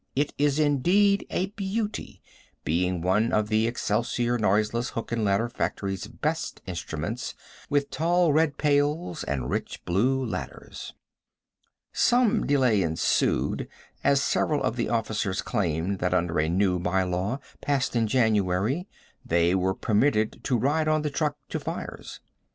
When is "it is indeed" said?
0.15-1.27